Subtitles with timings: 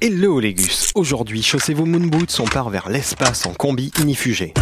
[0.00, 4.54] Hello Légus, aujourd'hui chaussez vos moon boots, on part vers l'espace en combi inifugé.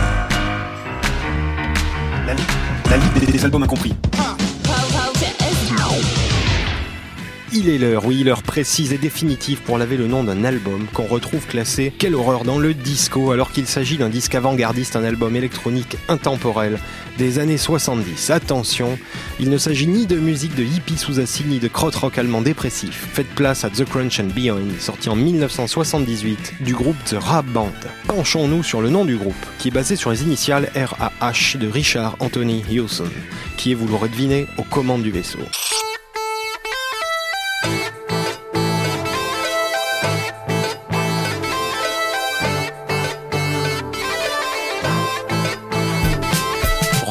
[2.27, 2.43] La, li-
[2.91, 3.95] la Ligue des, des albums incompris.
[7.53, 11.07] Il est l'heure, oui, l'heure précise et définitive pour laver le nom d'un album qu'on
[11.07, 15.37] retrouve classé, quelle horreur, dans le disco, alors qu'il s'agit d'un disque avant-gardiste, un album
[15.37, 16.81] électronique intemporel
[17.19, 18.31] des années 70.
[18.31, 18.99] Attention,
[19.39, 23.09] il ne s'agit ni de musique de hippie sous acide, ni de krautrock allemand dépressif.
[23.13, 27.71] Faites place à The Crunch and Beyond, sorti en 1978 du groupe The Rap Band.
[28.09, 32.17] Penchons-nous sur le nom du groupe, qui est basé sur les initiales RAH de Richard
[32.19, 33.11] Anthony Hewson,
[33.57, 35.39] qui est, vous l'aurez deviné, aux commandes du vaisseau.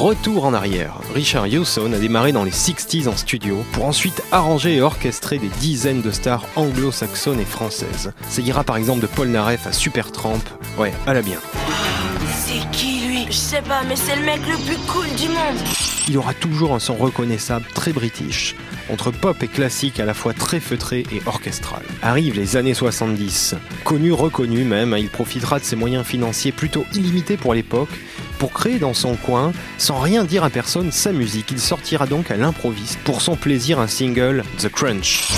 [0.05, 0.99] Retour en arrière.
[1.15, 5.47] Richard Hewson a démarré dans les 60s en studio pour ensuite arranger et orchestrer des
[5.47, 8.13] dizaines de stars anglo-saxonnes et françaises.
[8.29, 10.43] Ça ira par exemple de Paul Naref à Supertramp.
[10.77, 11.39] Ouais, à la bien.
[12.37, 13.25] C'est qui lui?
[13.31, 15.57] Je sais pas, mais c'est le mec le plus cool du monde.
[16.07, 18.55] Il aura toujours un son reconnaissable très british,
[18.91, 21.81] entre pop et classique à la fois très feutré et orchestral.
[22.03, 23.55] Arrivent les années 70.
[23.83, 27.89] Connu, reconnu même, il profitera de ses moyens financiers plutôt illimités pour l'époque
[28.37, 31.51] pour créer dans son coin, sans rien dire à personne, sa musique.
[31.51, 35.31] Il sortira donc à l'improviste pour son plaisir un single, The Crunch.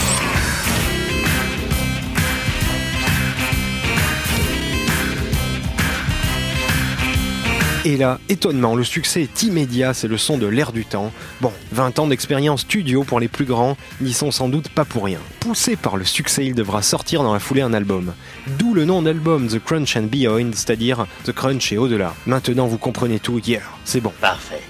[7.86, 11.11] Et là, étonnement, le succès est immédiat, c'est le son de l'air du temps.
[11.42, 15.06] Bon, 20 ans d'expérience studio pour les plus grands n'y sont sans doute pas pour
[15.06, 15.20] rien.
[15.39, 18.14] Poussé par le succès, il devra sortir dans la foulée un album.
[18.58, 22.14] D'où le nom d'album The Crunch and Beyond, c'est-à-dire The Crunch et au-delà.
[22.25, 24.11] Maintenant vous comprenez tout, hier, c'est bon.
[24.20, 24.61] Parfait.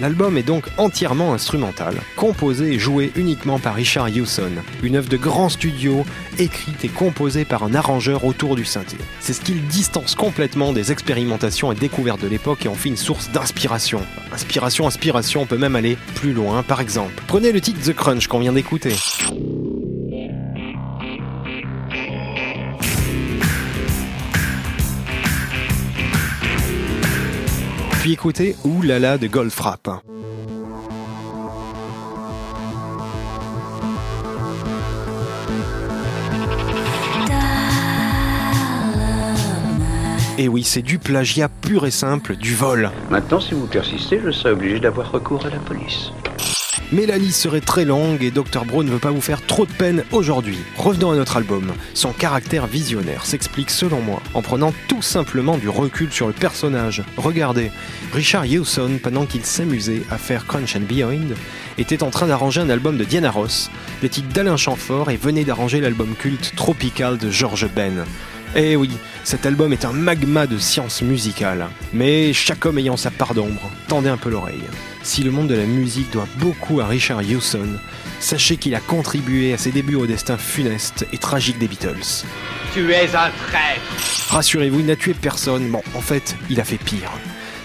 [0.00, 4.50] L'album est donc entièrement instrumental, composé et joué uniquement par Richard Hewson,
[4.82, 6.04] une œuvre de grand studio,
[6.38, 8.96] écrite et composée par un arrangeur autour du synthé.
[9.20, 12.88] C'est ce qui le distance complètement des expérimentations et découvertes de l'époque et en fait
[12.88, 14.00] une source d'inspiration.
[14.32, 17.22] Inspiration, inspiration, on peut même aller plus loin, par exemple.
[17.26, 18.94] Prenez le titre The Crunch qu'on vient d'écouter.
[28.12, 28.56] Écoutez
[28.98, 29.88] là de Goldfrapp.
[40.38, 42.90] Et oui, c'est du plagiat pur et simple, du vol.
[43.10, 46.10] Maintenant, si vous persistez, je serai obligé d'avoir recours à la police.
[46.92, 48.64] Mais la liste serait très longue et Dr.
[48.66, 50.58] Bro ne veut pas vous faire trop de peine aujourd'hui.
[50.76, 51.72] Revenons à notre album.
[51.94, 57.04] Son caractère visionnaire s'explique selon moi en prenant tout simplement du recul sur le personnage.
[57.16, 57.70] Regardez,
[58.12, 61.34] Richard Hewson, pendant qu'il s'amusait à faire Crunch and Beyond,
[61.78, 63.70] était en train d'arranger un album de Diana Ross,
[64.02, 68.04] des titres d'Alain Chamfort et venait d'arranger l'album culte Tropical de George Ben.
[68.56, 68.90] Eh oui,
[69.22, 71.68] cet album est un magma de science musicale.
[71.92, 74.64] Mais chaque homme ayant sa part d'ombre, tendez un peu l'oreille.
[75.02, 77.78] Si le monde de la musique doit beaucoup à Richard Hewson,
[78.20, 82.24] sachez qu'il a contribué à ses débuts au destin funeste et tragique des Beatles.
[82.74, 85.70] Tu es un traître Rassurez-vous, il n'a tué personne.
[85.70, 87.10] Bon, en fait, il a fait pire.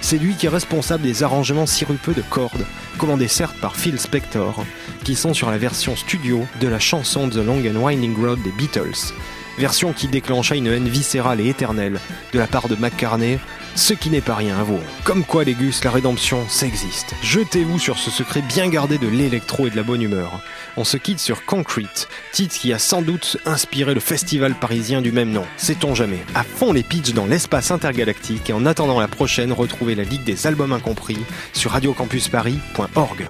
[0.01, 2.65] C'est lui qui est responsable des arrangements sirupeux de cordes,
[2.97, 4.63] commandés certes par Phil Spector,
[5.03, 8.51] qui sont sur la version studio de la chanson The Long and Winding Road des
[8.51, 9.13] Beatles,
[9.57, 11.99] version qui déclencha une haine viscérale et éternelle
[12.33, 13.39] de la part de McCartney,
[13.75, 14.79] ce qui n'est pas rien à vous.
[15.03, 16.65] Comme quoi, Légus, la rédemption, ça.
[17.21, 20.39] Jetez-vous sur ce secret bien gardé de l'électro et de la bonne humeur.
[20.77, 25.11] On se quitte sur Concrete, titre qui a sans doute inspiré le festival parisien du
[25.11, 25.45] même nom.
[25.57, 29.95] Sait-on jamais À fond les pitchs dans l'espace intergalactique et en attendant la prochaine, retrouvez
[29.95, 31.19] la Ligue des albums incompris
[31.53, 33.27] sur radiocampusparis.org.